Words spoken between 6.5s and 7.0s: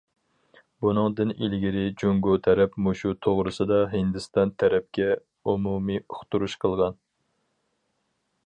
قىلغان.